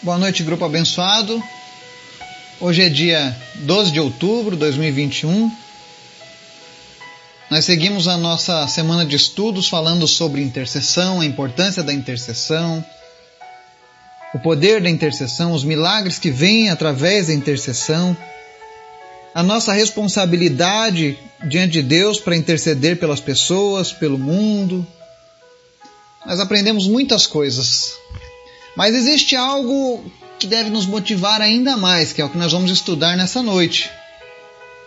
[0.00, 1.42] Boa noite, grupo abençoado.
[2.60, 5.50] Hoje é dia 12 de outubro de 2021.
[7.50, 12.84] Nós seguimos a nossa semana de estudos falando sobre intercessão, a importância da intercessão,
[14.32, 18.16] o poder da intercessão, os milagres que vêm através da intercessão,
[19.34, 21.18] a nossa responsabilidade
[21.48, 24.86] diante de Deus para interceder pelas pessoas, pelo mundo.
[26.24, 27.98] Nós aprendemos muitas coisas
[28.78, 30.08] mas existe algo
[30.38, 33.90] que deve nos motivar ainda mais, que é o que nós vamos estudar nessa noite.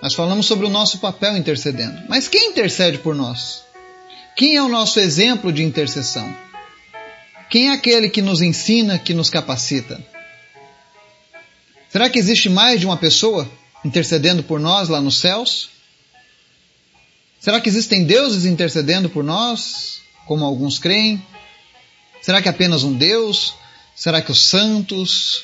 [0.02, 2.02] Nós falamos sobre o nosso papel intercedendo.
[2.08, 3.66] Mas quem intercede por nós?
[4.34, 6.34] Quem é o nosso exemplo de intercessão?
[7.50, 10.02] Quem é aquele que nos ensina, que nos capacita?
[11.90, 13.46] Será que existe mais de uma pessoa
[13.84, 15.70] intercedendo por nós lá nos céus?
[17.42, 21.22] Será que existem deuses intercedendo por nós, como alguns creem?
[22.22, 23.60] Será que apenas um Deus?
[23.96, 25.44] Será que os santos?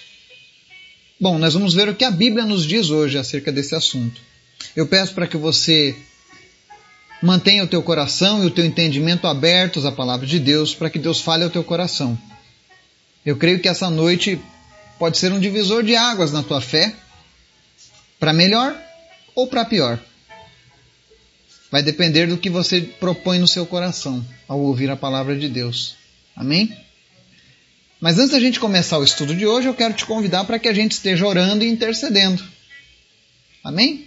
[1.19, 4.21] Bom, nós vamos ver o que a Bíblia nos diz hoje acerca desse assunto.
[4.75, 5.95] Eu peço para que você
[7.21, 10.99] mantenha o teu coração e o teu entendimento abertos à palavra de Deus, para que
[10.99, 12.17] Deus fale ao teu coração.
[13.25, 14.39] Eu creio que essa noite
[14.97, 16.95] pode ser um divisor de águas na tua fé,
[18.19, 18.75] para melhor
[19.35, 19.99] ou para pior.
[21.71, 25.95] Vai depender do que você propõe no seu coração ao ouvir a palavra de Deus.
[26.35, 26.86] Amém?
[27.99, 30.67] Mas antes da gente começar o estudo de hoje, eu quero te convidar para que
[30.67, 32.43] a gente esteja orando e intercedendo.
[33.63, 34.05] Amém?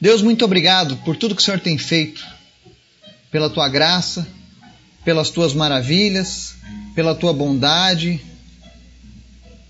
[0.00, 2.24] Deus, muito obrigado por tudo que o Senhor tem feito,
[3.30, 4.26] pela tua graça,
[5.04, 6.54] pelas tuas maravilhas,
[6.94, 8.20] pela tua bondade,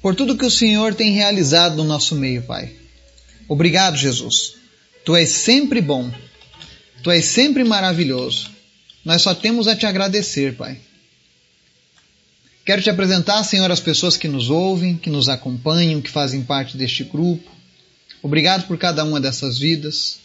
[0.02, 2.72] por tudo que o Senhor tem realizado no nosso meio, Pai.
[3.48, 4.54] Obrigado, Jesus.
[5.04, 6.12] Tu és sempre bom,
[7.02, 8.50] tu és sempre maravilhoso.
[9.04, 10.78] Nós só temos a te agradecer, Pai.
[12.64, 16.76] Quero te apresentar, Senhor, as pessoas que nos ouvem, que nos acompanham, que fazem parte
[16.76, 17.50] deste grupo.
[18.22, 20.18] Obrigado por cada uma dessas vidas.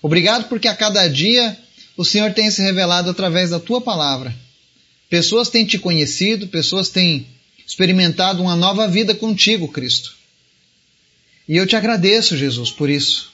[0.00, 1.56] Obrigado porque a cada dia
[1.96, 4.34] o Senhor tem se revelado através da tua palavra.
[5.10, 7.26] Pessoas têm te conhecido, pessoas têm
[7.66, 10.14] experimentado uma nova vida contigo, Cristo.
[11.46, 13.30] E eu te agradeço, Jesus, por isso.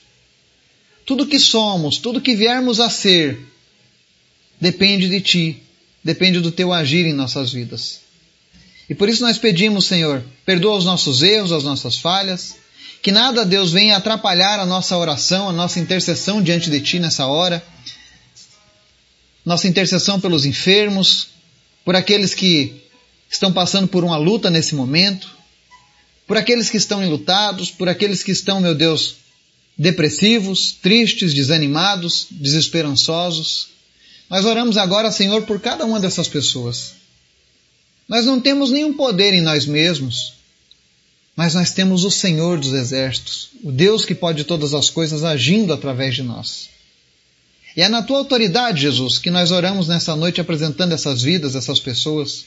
[1.07, 3.39] Tudo que somos, tudo que viermos a ser,
[4.61, 5.63] depende de ti,
[6.03, 8.08] depende do teu agir em nossas vidas.
[8.89, 12.57] E por isso nós pedimos, Senhor, perdoa os nossos erros, as nossas falhas,
[13.03, 17.27] que nada, Deus, venha atrapalhar a nossa oração, a nossa intercessão diante de Ti nessa
[17.27, 17.63] hora,
[19.45, 21.29] nossa intercessão pelos enfermos,
[21.85, 22.83] por aqueles que
[23.31, 25.31] estão passando por uma luta nesse momento,
[26.27, 29.17] por aqueles que estão enlutados, por aqueles que estão, meu Deus,
[29.77, 33.69] depressivos, tristes, desanimados, desesperançosos.
[34.29, 36.98] Nós oramos agora, Senhor, por cada uma dessas pessoas.
[38.09, 40.35] Nós não temos nenhum poder em nós mesmos,
[41.37, 45.73] mas nós temos o Senhor dos exércitos, o Deus que pode todas as coisas agindo
[45.73, 46.71] através de nós.
[47.77, 51.79] E é na tua autoridade, Jesus, que nós oramos nessa noite apresentando essas vidas, essas
[51.79, 52.47] pessoas.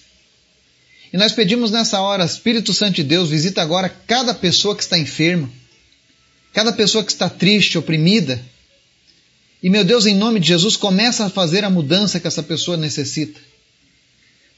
[1.13, 4.97] E nós pedimos nessa hora, Espírito Santo de Deus, visita agora cada pessoa que está
[4.97, 5.49] enferma,
[6.51, 8.43] cada pessoa que está triste, oprimida.
[9.61, 12.75] E meu Deus, em nome de Jesus, começa a fazer a mudança que essa pessoa
[12.75, 13.39] necessita.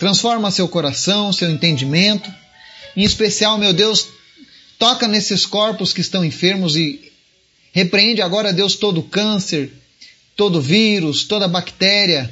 [0.03, 2.29] Transforma seu coração, seu entendimento.
[2.93, 4.09] Em especial, meu Deus,
[4.77, 7.09] toca nesses corpos que estão enfermos e
[7.71, 9.71] repreende agora, Deus, todo câncer,
[10.35, 12.29] todo vírus, toda bactéria,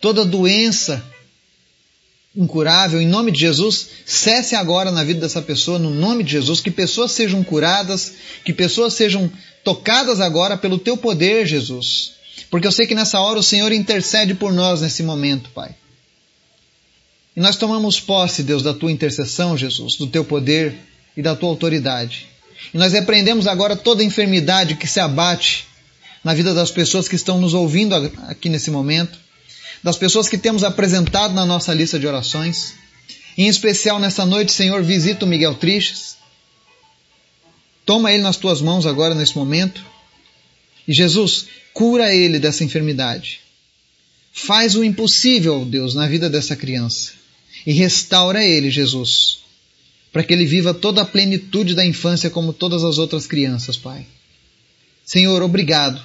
[0.00, 1.04] toda doença
[2.36, 6.60] incurável, em nome de Jesus, cesse agora na vida dessa pessoa, no nome de Jesus,
[6.60, 8.12] que pessoas sejam curadas,
[8.44, 9.28] que pessoas sejam
[9.64, 12.21] tocadas agora pelo teu poder, Jesus.
[12.52, 15.74] Porque eu sei que nessa hora o Senhor intercede por nós nesse momento, Pai.
[17.34, 20.76] E nós tomamos posse, Deus, da tua intercessão, Jesus, do teu poder
[21.16, 22.26] e da tua autoridade.
[22.74, 25.66] E nós repreendemos agora toda enfermidade que se abate
[26.22, 27.94] na vida das pessoas que estão nos ouvindo
[28.28, 29.18] aqui nesse momento,
[29.82, 32.74] das pessoas que temos apresentado na nossa lista de orações.
[33.38, 36.18] Em especial nessa noite, Senhor, visita o Miguel Tristes.
[37.86, 39.82] Toma ele nas tuas mãos agora nesse momento.
[40.86, 43.40] E Jesus, cura ele dessa enfermidade.
[44.32, 47.12] Faz o impossível, Deus, na vida dessa criança.
[47.66, 49.38] E restaura ele, Jesus,
[50.12, 54.06] para que ele viva toda a plenitude da infância como todas as outras crianças, Pai.
[55.04, 56.02] Senhor, obrigado,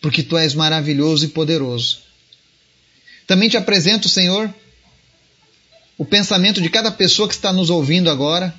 [0.00, 1.98] porque tu és maravilhoso e poderoso.
[3.26, 4.52] Também te apresento, Senhor,
[5.96, 8.54] o pensamento de cada pessoa que está nos ouvindo agora,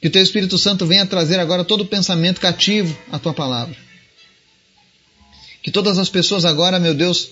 [0.00, 3.87] que o teu Espírito Santo venha trazer agora todo o pensamento cativo à tua palavra.
[5.68, 7.28] Que todas as pessoas agora, meu Deus,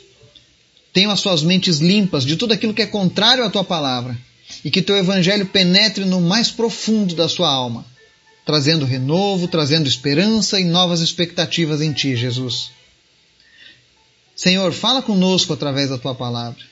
[0.93, 4.15] tenham as suas mentes limpas de tudo aquilo que é contrário à tua palavra.
[4.63, 7.85] e que teu evangelho penetre no mais profundo da sua alma,
[8.45, 12.71] trazendo renovo, trazendo esperança e novas expectativas em ti, Jesus.
[14.37, 16.63] Senhor, fala conosco através da tua palavra.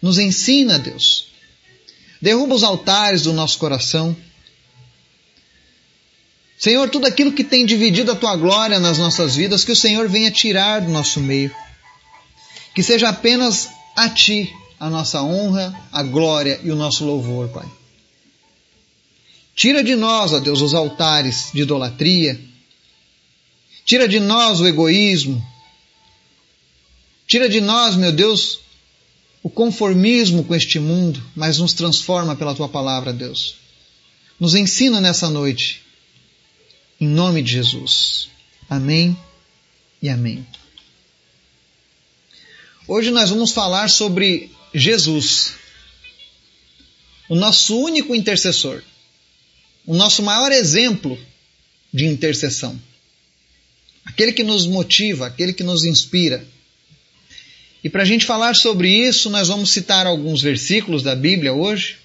[0.00, 1.26] Nos ensina, Deus.
[2.22, 4.16] Derruba os altares do nosso coração.
[6.58, 10.08] Senhor, tudo aquilo que tem dividido a tua glória nas nossas vidas, que o Senhor
[10.08, 11.54] venha tirar do nosso meio.
[12.74, 17.66] Que seja apenas a ti a nossa honra, a glória e o nosso louvor, Pai.
[19.54, 22.40] Tira de nós, ó Deus, os altares de idolatria.
[23.84, 25.44] Tira de nós o egoísmo.
[27.26, 28.60] Tira de nós, meu Deus,
[29.42, 33.56] o conformismo com este mundo, mas nos transforma pela tua palavra, Deus.
[34.40, 35.83] Nos ensina nessa noite.
[37.04, 38.30] Em nome de Jesus.
[38.66, 39.14] Amém
[40.00, 40.46] e amém.
[42.88, 45.52] Hoje nós vamos falar sobre Jesus,
[47.28, 48.82] o nosso único intercessor,
[49.84, 51.20] o nosso maior exemplo
[51.92, 52.80] de intercessão,
[54.06, 56.42] aquele que nos motiva, aquele que nos inspira.
[57.84, 61.98] E para a gente falar sobre isso, nós vamos citar alguns versículos da Bíblia hoje.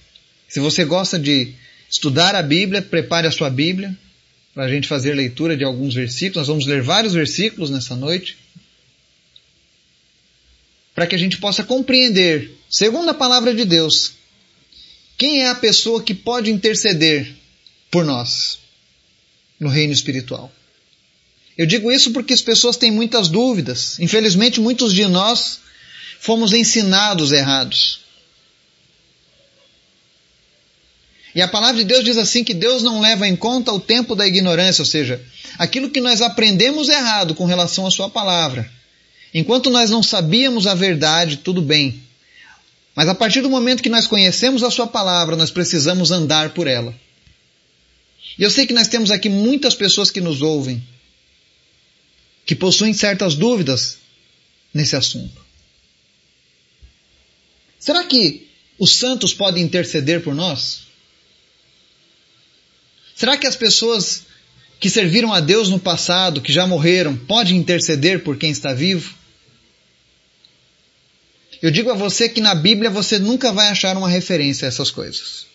[0.49, 1.53] Se você gosta de
[1.89, 3.97] estudar a Bíblia, prepare a sua Bíblia
[4.59, 6.35] para a gente fazer leitura de alguns versículos.
[6.35, 8.37] Nós vamos ler vários versículos nessa noite
[10.93, 14.15] para que a gente possa compreender, segundo a palavra de Deus,
[15.17, 17.33] quem é a pessoa que pode interceder
[17.89, 18.59] por nós
[19.57, 20.51] no reino espiritual.
[21.57, 23.97] Eu digo isso porque as pessoas têm muitas dúvidas.
[23.97, 25.61] Infelizmente, muitos de nós
[26.19, 28.01] fomos ensinados errados.
[31.39, 34.13] E a palavra de Deus diz assim que Deus não leva em conta o tempo
[34.13, 35.25] da ignorância, ou seja,
[35.57, 38.69] aquilo que nós aprendemos errado com relação à sua palavra.
[39.33, 42.03] Enquanto nós não sabíamos a verdade, tudo bem.
[42.93, 46.67] Mas a partir do momento que nós conhecemos a Sua palavra, nós precisamos andar por
[46.67, 46.93] ela.
[48.37, 50.83] E eu sei que nós temos aqui muitas pessoas que nos ouvem,
[52.45, 53.97] que possuem certas dúvidas
[54.73, 55.41] nesse assunto.
[57.79, 58.45] Será que
[58.77, 60.88] os santos podem interceder por nós?
[63.19, 64.23] Será que as pessoas
[64.79, 69.13] que serviram a Deus no passado, que já morreram, podem interceder por quem está vivo?
[71.61, 74.89] Eu digo a você que na Bíblia você nunca vai achar uma referência a essas
[74.89, 75.47] coisas.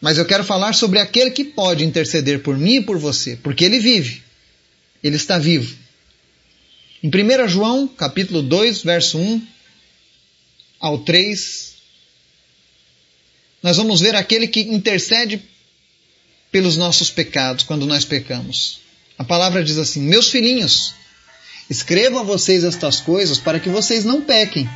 [0.00, 3.62] Mas eu quero falar sobre aquele que pode interceder por mim e por você, porque
[3.62, 4.22] ele vive.
[5.04, 5.76] Ele está vivo.
[7.02, 9.46] Em 1 João, capítulo 2, verso 1
[10.80, 11.75] ao 3,
[13.62, 15.42] nós vamos ver aquele que intercede
[16.50, 18.80] pelos nossos pecados quando nós pecamos.
[19.18, 20.94] A palavra diz assim: Meus filhinhos,
[21.68, 24.68] Escrevo a vocês estas coisas para que vocês não pequem.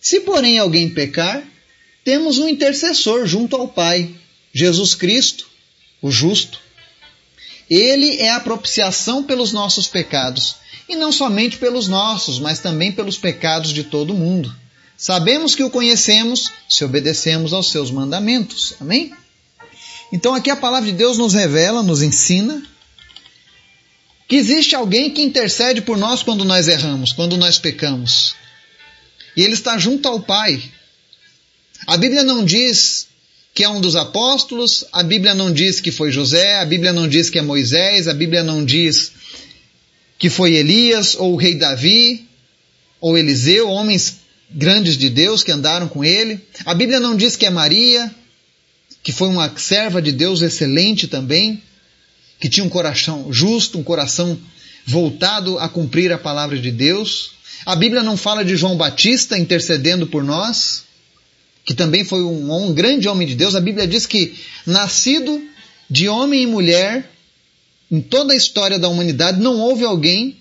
[0.00, 1.42] Se, porém, alguém pecar,
[2.04, 4.14] temos um intercessor junto ao Pai,
[4.52, 5.48] Jesus Cristo,
[6.02, 6.60] o justo.
[7.68, 10.56] Ele é a propiciação pelos nossos pecados,
[10.88, 14.54] e não somente pelos nossos, mas também pelos pecados de todo mundo.
[15.00, 18.74] Sabemos que o conhecemos se obedecemos aos seus mandamentos.
[18.80, 19.12] Amém?
[20.12, 22.60] Então aqui a palavra de Deus nos revela, nos ensina
[24.26, 28.34] que existe alguém que intercede por nós quando nós erramos, quando nós pecamos.
[29.36, 30.60] E ele está junto ao Pai.
[31.86, 33.06] A Bíblia não diz
[33.54, 37.06] que é um dos apóstolos, a Bíblia não diz que foi José, a Bíblia não
[37.06, 39.12] diz que é Moisés, a Bíblia não diz
[40.18, 42.26] que foi Elias ou o rei Davi
[43.00, 44.17] ou Eliseu, homens
[44.50, 46.40] grandes de Deus que andaram com ele.
[46.64, 48.14] A Bíblia não diz que é Maria,
[49.02, 51.62] que foi uma serva de Deus excelente também
[52.40, 54.38] que tinha um coração justo, um coração
[54.86, 57.32] voltado a cumprir a palavra de Deus.
[57.66, 60.84] A Bíblia não fala de João Batista intercedendo por nós,
[61.64, 63.54] que também foi um, um grande homem de Deus.
[63.54, 65.42] A Bíblia diz que, nascido
[65.90, 67.10] de homem e mulher,
[67.90, 70.36] em toda a história da humanidade, não houve alguém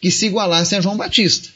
[0.00, 1.48] que se igualasse a João Batista.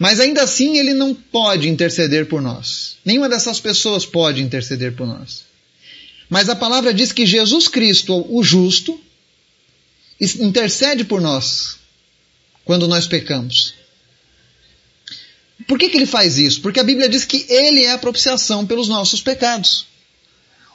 [0.00, 2.96] Mas ainda assim ele não pode interceder por nós.
[3.04, 5.44] Nenhuma dessas pessoas pode interceder por nós.
[6.26, 8.98] Mas a palavra diz que Jesus Cristo, o justo,
[10.18, 11.76] intercede por nós
[12.64, 13.74] quando nós pecamos.
[15.68, 16.62] Por que, que ele faz isso?
[16.62, 19.84] Porque a Bíblia diz que ele é a propiciação pelos nossos pecados.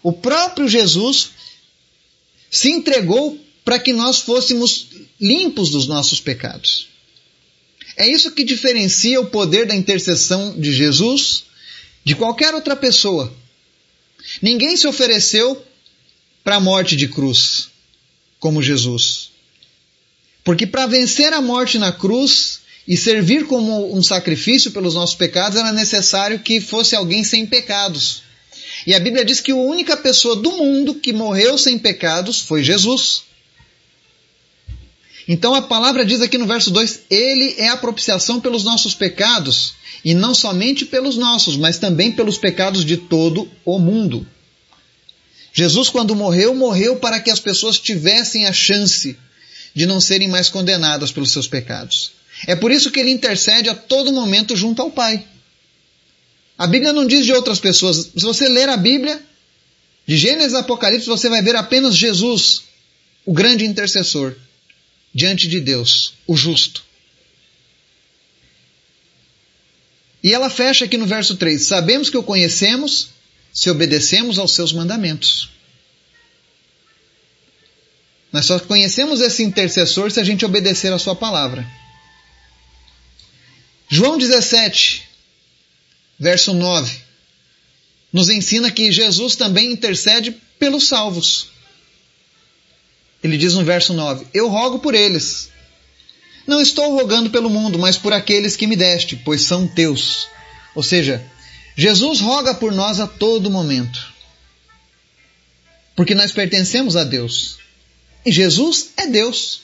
[0.03, 1.31] O próprio Jesus
[2.51, 4.89] se entregou para que nós fôssemos
[5.19, 6.93] limpos dos nossos pecados.
[7.97, 11.45] É isso que diferencia o poder da intercessão de Jesus
[12.03, 13.33] de qualquer outra pessoa
[14.41, 15.61] Ninguém se ofereceu
[16.43, 17.69] para a morte de cruz
[18.39, 19.31] como Jesus.
[20.43, 25.57] Porque para vencer a morte na cruz e servir como um sacrifício pelos nossos pecados,
[25.57, 28.21] era necessário que fosse alguém sem pecados.
[28.85, 32.63] E a Bíblia diz que a única pessoa do mundo que morreu sem pecados foi
[32.63, 33.23] Jesus.
[35.27, 39.73] Então a palavra diz aqui no verso 2: Ele é a propiciação pelos nossos pecados,
[40.03, 44.25] e não somente pelos nossos, mas também pelos pecados de todo o mundo.
[45.51, 49.17] Jesus, quando morreu, morreu para que as pessoas tivessem a chance
[49.73, 52.11] de não serem mais condenadas pelos seus pecados.
[52.45, 55.25] É por isso que ele intercede a todo momento junto ao Pai.
[56.57, 58.11] A Bíblia não diz de outras pessoas.
[58.15, 59.21] Se você ler a Bíblia,
[60.05, 62.63] de Gênesis a Apocalipse, você vai ver apenas Jesus,
[63.25, 64.35] o grande intercessor,
[65.15, 66.83] diante de Deus, o justo.
[70.21, 73.11] E ela fecha aqui no verso 3: Sabemos que o conhecemos
[73.53, 75.49] se obedecemos aos seus mandamentos.
[78.33, 81.65] Nós só conhecemos esse intercessor se a gente obedecer a sua palavra.
[83.87, 85.07] João 17,
[86.19, 86.99] verso 9,
[88.11, 91.54] nos ensina que Jesus também intercede pelos salvos.
[93.25, 95.49] Ele diz no verso 9: Eu rogo por eles.
[96.45, 100.27] Não estou rogando pelo mundo, mas por aqueles que me deste, pois são teus.
[100.75, 101.25] Ou seja,
[101.75, 104.13] Jesus roga por nós a todo momento.
[105.95, 107.57] Porque nós pertencemos a Deus.
[108.23, 109.61] E Jesus é Deus.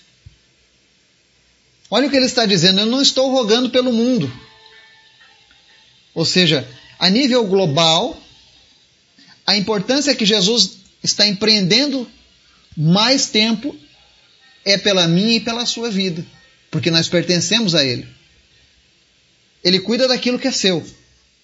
[1.87, 4.31] Olha o que ele está dizendo: eu não estou rogando pelo mundo.
[6.15, 8.19] Ou seja, a nível global,
[9.45, 12.09] a importância que Jesus está empreendendo
[12.75, 13.75] mais tempo
[14.65, 16.25] é pela minha e pela sua vida,
[16.69, 18.07] porque nós pertencemos a Ele.
[19.63, 20.85] Ele cuida daquilo que é seu,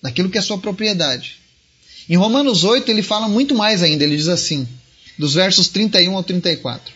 [0.02, 1.38] daquilo que é sua propriedade.
[2.10, 4.68] Em Romanos 8, ele fala muito mais ainda, ele diz assim,
[5.18, 6.94] dos versos 31 ao 34.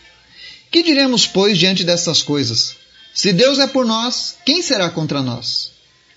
[0.70, 2.76] Que diremos, pois, diante dessas coisas?
[3.14, 5.72] Se Deus é por nós, quem será contra nós?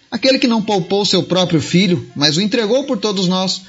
[0.10, 3.63] Aquele que não poupou seu próprio filho, mas o entregou por todos nós,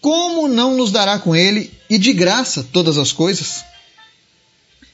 [0.00, 3.64] como não nos dará com ele e de graça todas as coisas?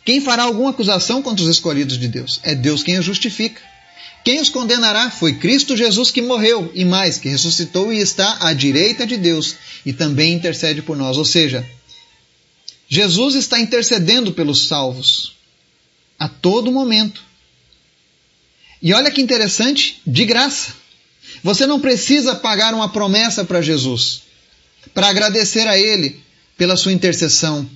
[0.05, 2.41] Quem fará alguma acusação contra os escolhidos de Deus?
[2.43, 3.61] É Deus quem os justifica.
[4.25, 5.11] Quem os condenará?
[5.11, 9.57] Foi Cristo Jesus que morreu e mais, que ressuscitou e está à direita de Deus
[9.85, 11.17] e também intercede por nós.
[11.17, 11.65] Ou seja,
[12.89, 15.35] Jesus está intercedendo pelos salvos
[16.19, 17.23] a todo momento.
[18.83, 20.75] E olha que interessante, de graça.
[21.43, 24.25] Você não precisa pagar uma promessa para Jesus
[24.93, 26.21] para agradecer a Ele
[26.57, 27.69] pela sua intercessão,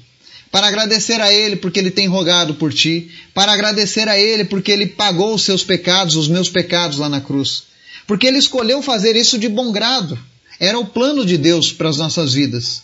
[0.51, 4.73] para agradecer a Ele porque Ele tem rogado por ti, para agradecer a Ele porque
[4.73, 7.65] Ele pagou os seus pecados, os meus pecados lá na cruz,
[8.07, 10.19] porque Ele escolheu fazer isso de bom grado.
[10.61, 12.83] Era o plano de Deus para as nossas vidas.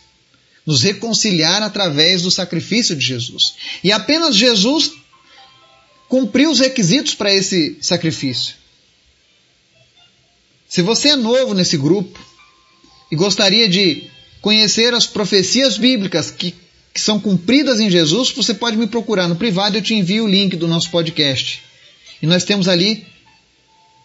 [0.64, 3.54] Nos reconciliar através do sacrifício de Jesus.
[3.82, 4.92] E apenas Jesus
[6.08, 8.54] cumprir os requisitos para esse sacrifício.
[10.68, 12.18] Se você é novo nesse grupo
[13.10, 14.08] e gostaria de
[14.40, 16.54] conhecer as profecias bíblicas que,
[16.94, 20.28] que são cumpridas em Jesus, você pode me procurar no privado, eu te envio o
[20.28, 21.60] link do nosso podcast.
[22.22, 23.04] E nós temos ali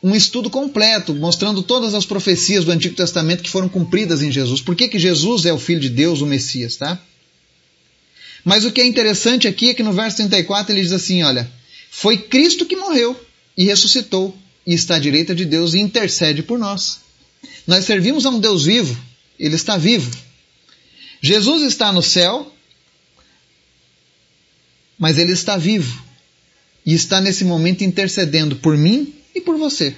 [0.02, 4.60] um estudo completo, mostrando todas as profecias do Antigo Testamento que foram cumpridas em Jesus.
[4.60, 7.00] Por que, que Jesus é o Filho de Deus, o Messias, tá?
[8.44, 11.52] Mas o que é interessante aqui é que no verso 34 ele diz assim: olha,
[11.92, 13.20] foi Cristo que morreu
[13.56, 17.02] e ressuscitou e está à direita de Deus e intercede por nós.
[17.68, 18.98] Nós servimos a um Deus vivo,
[19.38, 20.10] ele está vivo.
[21.22, 22.52] Jesus está no céu,
[25.00, 26.04] mas ele está vivo
[26.86, 29.96] e está nesse momento intercedendo por mim e por você.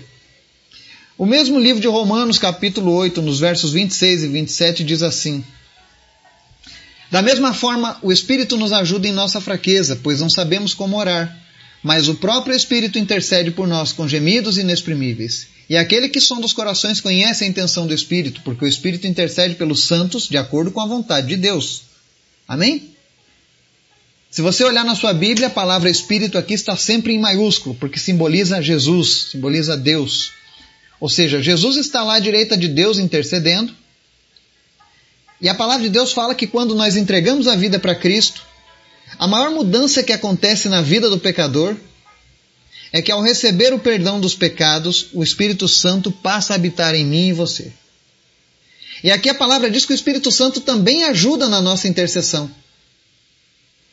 [1.17, 5.43] O mesmo livro de Romanos, capítulo 8, nos versos 26 e 27, diz assim:
[7.09, 11.41] Da mesma forma, o Espírito nos ajuda em nossa fraqueza, pois não sabemos como orar
[11.83, 15.47] mas o próprio Espírito intercede por nós com gemidos inexprimíveis.
[15.69, 19.55] E aquele que sonda os corações conhece a intenção do Espírito, porque o Espírito intercede
[19.55, 21.83] pelos santos de acordo com a vontade de Deus.
[22.47, 22.90] Amém?
[24.31, 27.99] Se você olhar na sua Bíblia, a palavra Espírito aqui está sempre em maiúsculo, porque
[27.99, 30.31] simboliza Jesus, simboliza Deus.
[31.01, 33.75] Ou seja, Jesus está lá à direita de Deus intercedendo.
[35.41, 38.41] E a palavra de Deus fala que quando nós entregamos a vida para Cristo,
[39.19, 41.75] a maior mudança que acontece na vida do pecador
[42.93, 47.03] é que ao receber o perdão dos pecados, o Espírito Santo passa a habitar em
[47.05, 47.73] mim e você.
[49.03, 52.49] E aqui a palavra diz que o Espírito Santo também ajuda na nossa intercessão.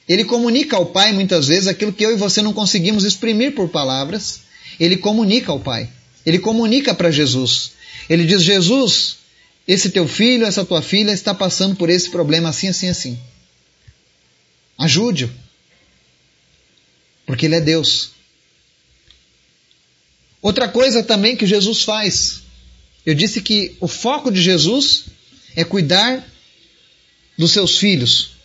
[0.08, 3.68] Ele comunica ao Pai muitas vezes aquilo que eu e você não conseguimos exprimir por
[3.68, 4.40] palavras.
[4.80, 5.88] Ele comunica ao Pai.
[6.24, 7.72] Ele comunica para Jesus.
[8.08, 9.18] Ele diz: Jesus,
[9.66, 13.18] esse teu filho, essa tua filha está passando por esse problema assim, assim, assim.
[14.78, 15.30] Ajude-o.
[17.26, 18.12] Porque Ele é Deus.
[20.40, 22.42] Outra coisa também que Jesus faz,
[23.04, 25.04] eu disse que o foco de Jesus
[25.54, 26.26] é cuidar
[27.36, 28.37] dos seus filhos.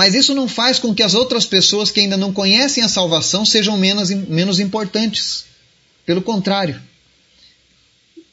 [0.00, 3.44] Mas isso não faz com que as outras pessoas que ainda não conhecem a salvação
[3.44, 5.44] sejam menos, menos importantes.
[6.06, 6.80] Pelo contrário,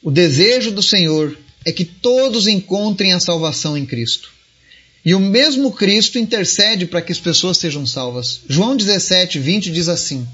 [0.02, 4.30] o desejo do Senhor é que todos encontrem a salvação em Cristo.
[5.04, 8.40] E o mesmo Cristo intercede para que as pessoas sejam salvas.
[8.48, 10.26] João 17, 20 diz assim: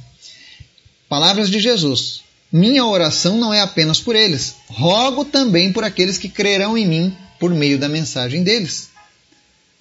[1.08, 2.20] Palavras de Jesus.
[2.52, 7.16] Minha oração não é apenas por eles, rogo também por aqueles que crerão em mim
[7.40, 8.93] por meio da mensagem deles.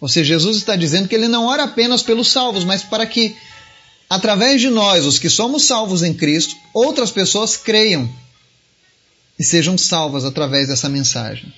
[0.03, 3.37] Ou seja, Jesus está dizendo que ele não ora apenas pelos salvos, mas para que,
[4.09, 8.13] através de nós, os que somos salvos em Cristo, outras pessoas creiam
[9.39, 11.53] e sejam salvas através dessa mensagem.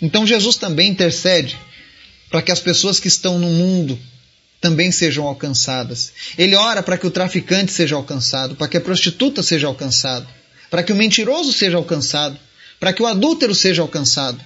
[0.00, 1.58] Então Jesus também intercede
[2.30, 3.98] para que as pessoas que estão no mundo
[4.60, 6.12] também sejam alcançadas.
[6.38, 10.28] Ele ora para que o traficante seja alcançado, para que a prostituta seja alcançada,
[10.70, 12.38] para que o mentiroso seja alcançado,
[12.78, 14.40] para que o adúltero seja alcançado,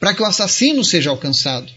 [0.00, 1.72] para que o assassino seja alcançado.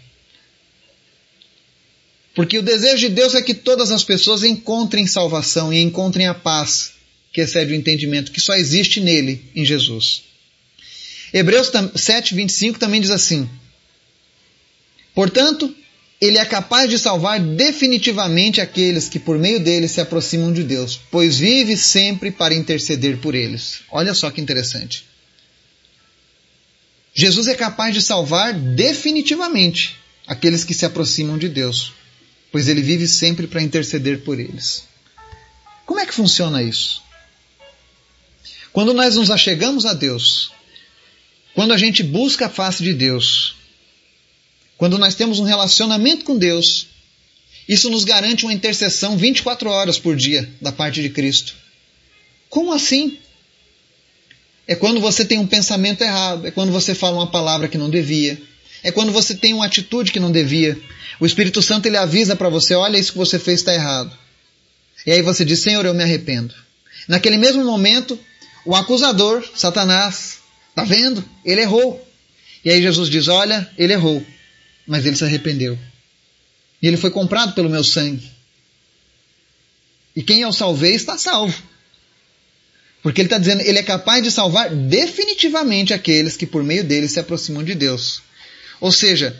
[2.35, 6.33] Porque o desejo de Deus é que todas as pessoas encontrem salvação e encontrem a
[6.33, 6.91] paz
[7.31, 10.23] que excede o entendimento, que só existe nele, em Jesus.
[11.33, 13.49] Hebreus 7, 25 também diz assim:
[15.13, 15.73] Portanto,
[16.19, 20.99] ele é capaz de salvar definitivamente aqueles que por meio dele se aproximam de Deus,
[21.11, 23.81] pois vive sempre para interceder por eles.
[23.91, 25.05] Olha só que interessante.
[27.13, 31.93] Jesus é capaz de salvar definitivamente aqueles que se aproximam de Deus,
[32.55, 34.85] pois ele vive sempre para interceder por eles.
[35.85, 37.03] Como é que funciona isso?
[38.71, 40.53] Quando nós nos achegamos a Deus,
[41.53, 43.57] quando a gente busca a face de Deus,
[44.77, 46.87] quando nós temos um relacionamento com Deus,
[47.67, 51.53] isso nos garante uma intercessão 24 horas por dia da parte de Cristo.
[52.49, 53.17] Como assim?
[54.65, 57.89] É quando você tem um pensamento errado, é quando você fala uma palavra que não
[57.89, 58.41] devia,
[58.85, 60.79] é quando você tem uma atitude que não devia.
[61.19, 64.17] O Espírito Santo ele avisa para você: olha, isso que você fez está errado.
[65.05, 66.53] E aí você diz: Senhor, eu me arrependo.
[67.07, 68.17] Naquele mesmo momento,
[68.65, 71.23] o acusador, Satanás, está vendo?
[71.43, 72.07] Ele errou.
[72.63, 74.25] E aí Jesus diz: olha, ele errou
[74.85, 75.77] mas ele se arrependeu.
[76.81, 78.29] E ele foi comprado pelo meu sangue.
[80.15, 81.61] E quem eu salvei está salvo.
[83.01, 87.07] Porque ele está dizendo, ele é capaz de salvar definitivamente aqueles que por meio dele
[87.07, 88.21] se aproximam de Deus.
[88.79, 89.37] Ou seja,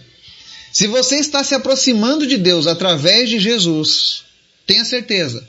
[0.72, 4.24] se você está se aproximando de Deus através de Jesus,
[4.66, 5.48] tenha certeza,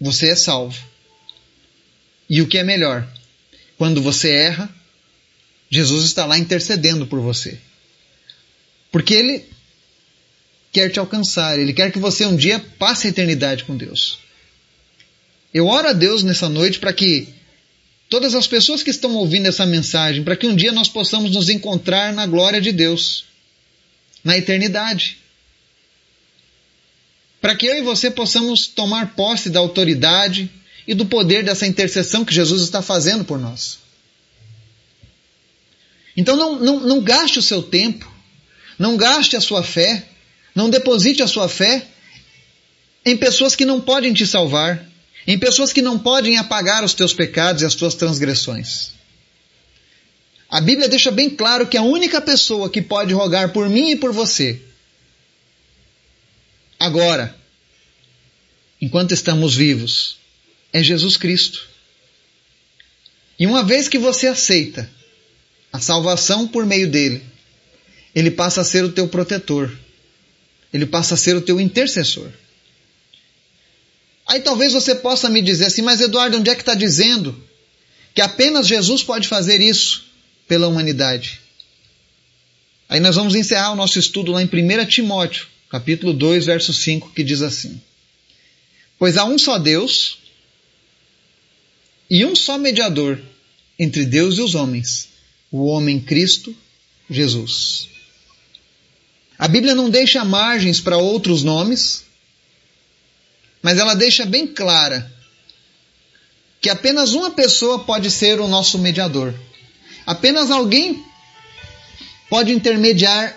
[0.00, 0.76] você é salvo.
[2.28, 3.06] E o que é melhor,
[3.78, 4.68] quando você erra,
[5.70, 7.58] Jesus está lá intercedendo por você.
[8.90, 9.44] Porque Ele
[10.72, 14.18] quer te alcançar, Ele quer que você um dia passe a eternidade com Deus.
[15.54, 17.28] Eu oro a Deus nessa noite para que
[18.08, 21.48] todas as pessoas que estão ouvindo essa mensagem, para que um dia nós possamos nos
[21.48, 23.24] encontrar na glória de Deus,
[24.22, 25.18] na eternidade.
[27.40, 30.50] Para que eu e você possamos tomar posse da autoridade
[30.86, 33.78] e do poder dessa intercessão que Jesus está fazendo por nós.
[36.16, 38.16] Então não, não, não gaste o seu tempo
[38.78, 40.06] não gaste a sua fé,
[40.54, 41.86] não deposite a sua fé
[43.04, 44.84] em pessoas que não podem te salvar,
[45.26, 48.92] em pessoas que não podem apagar os teus pecados e as tuas transgressões.
[50.48, 53.96] A Bíblia deixa bem claro que a única pessoa que pode rogar por mim e
[53.96, 54.60] por você,
[56.78, 57.36] agora,
[58.80, 60.18] enquanto estamos vivos,
[60.72, 61.68] é Jesus Cristo.
[63.38, 64.88] E uma vez que você aceita
[65.72, 67.22] a salvação por meio dele,
[68.14, 69.76] ele passa a ser o teu protetor.
[70.72, 72.30] Ele passa a ser o teu intercessor.
[74.26, 77.40] Aí talvez você possa me dizer assim, mas Eduardo, onde é que está dizendo
[78.14, 80.04] que apenas Jesus pode fazer isso
[80.48, 81.40] pela humanidade?
[82.88, 87.10] Aí nós vamos encerrar o nosso estudo lá em 1 Timóteo, capítulo 2, verso 5,
[87.10, 87.80] que diz assim:
[88.98, 90.18] Pois há um só Deus
[92.08, 93.20] e um só mediador
[93.78, 95.08] entre Deus e os homens,
[95.50, 96.56] o homem Cristo
[97.10, 97.88] Jesus.
[99.38, 102.05] A Bíblia não deixa margens para outros nomes,
[103.66, 105.12] mas ela deixa bem clara
[106.60, 109.34] que apenas uma pessoa pode ser o nosso mediador.
[110.06, 111.04] Apenas alguém
[112.30, 113.36] pode intermediar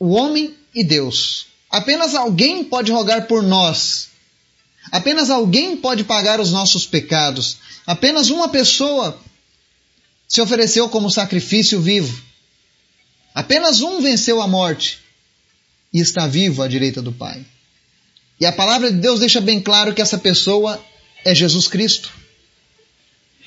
[0.00, 1.46] o homem e Deus.
[1.70, 4.08] Apenas alguém pode rogar por nós.
[4.90, 7.58] Apenas alguém pode pagar os nossos pecados.
[7.86, 9.16] Apenas uma pessoa
[10.26, 12.20] se ofereceu como sacrifício vivo.
[13.32, 14.98] Apenas um venceu a morte
[15.94, 17.46] e está vivo à direita do Pai.
[18.42, 20.84] E a palavra de Deus deixa bem claro que essa pessoa
[21.24, 22.12] é Jesus Cristo.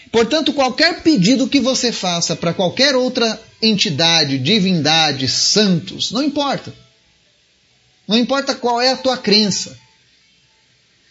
[0.09, 6.73] Portanto, qualquer pedido que você faça para qualquer outra entidade, divindade, santos, não importa.
[8.07, 9.77] Não importa qual é a tua crença.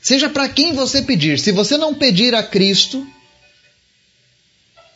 [0.01, 3.07] Seja para quem você pedir, se você não pedir a Cristo,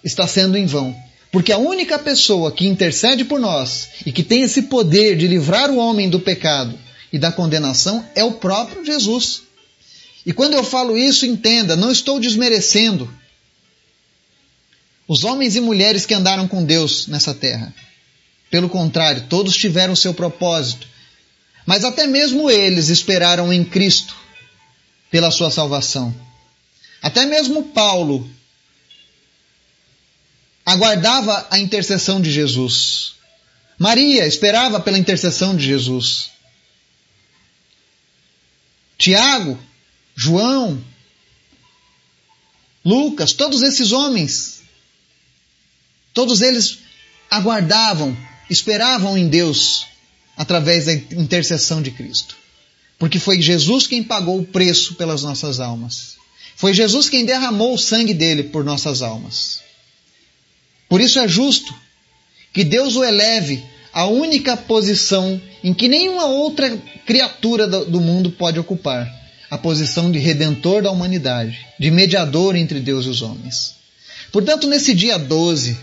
[0.03, 0.96] está sendo em vão.
[1.31, 5.70] Porque a única pessoa que intercede por nós e que tem esse poder de livrar
[5.70, 9.42] o homem do pecado e da condenação é o próprio Jesus.
[10.25, 13.12] E quando eu falo isso, entenda, não estou desmerecendo
[15.07, 17.75] os homens e mulheres que andaram com Deus nessa terra.
[18.51, 20.87] Pelo contrário, todos tiveram seu propósito.
[21.64, 24.14] Mas até mesmo eles esperaram em Cristo
[25.11, 26.14] pela sua salvação.
[27.01, 28.29] Até mesmo Paulo
[30.64, 33.14] aguardava a intercessão de Jesus.
[33.79, 36.31] Maria esperava pela intercessão de Jesus.
[38.98, 39.56] Tiago,
[40.16, 40.82] João,
[42.84, 44.62] Lucas, todos esses homens,
[46.12, 46.80] todos eles
[47.30, 48.16] aguardavam,
[48.50, 49.87] esperavam em Deus
[50.37, 52.37] através da intercessão de Cristo.
[52.98, 56.16] Porque foi Jesus quem pagou o preço pelas nossas almas.
[56.56, 59.62] Foi Jesus quem derramou o sangue dele por nossas almas.
[60.88, 61.72] Por isso é justo
[62.52, 68.59] que Deus o eleve à única posição em que nenhuma outra criatura do mundo pode
[68.59, 69.12] ocupar
[69.51, 73.77] a posição de redentor da humanidade, de mediador entre Deus e os homens.
[74.31, 75.79] Portanto, nesse dia 12,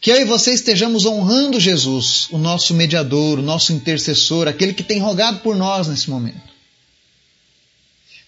[0.00, 4.82] que eu e você estejamos honrando Jesus, o nosso mediador, o nosso intercessor, aquele que
[4.82, 6.54] tem rogado por nós nesse momento.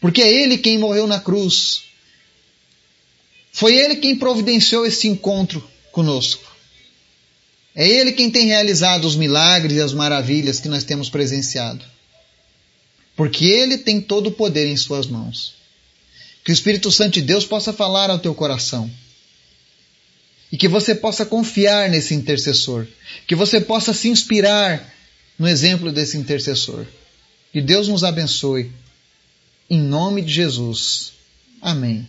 [0.00, 1.82] Porque é Ele quem morreu na cruz,
[3.52, 6.47] foi Ele quem providenciou esse encontro conosco.
[7.78, 11.84] É Ele quem tem realizado os milagres e as maravilhas que nós temos presenciado.
[13.14, 15.54] Porque Ele tem todo o poder em Suas mãos.
[16.44, 18.90] Que o Espírito Santo de Deus possa falar ao teu coração.
[20.50, 22.84] E que você possa confiar nesse intercessor.
[23.28, 24.92] Que você possa se inspirar
[25.38, 26.84] no exemplo desse intercessor.
[27.52, 28.72] Que Deus nos abençoe.
[29.70, 31.12] Em nome de Jesus.
[31.62, 32.08] Amém.